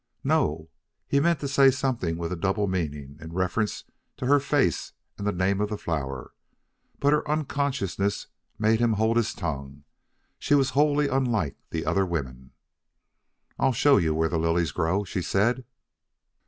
[0.23, 0.71] "No."
[1.07, 3.83] He meant to say something with a double meaning, in reference
[4.17, 6.33] to her face and the name of the flower,
[6.97, 8.25] but her unconsciousness
[8.57, 9.83] made him hold his tongue.
[10.39, 12.49] She was wholly unlike the other women.
[13.59, 15.65] "I'll show you where the lilies grow," she said.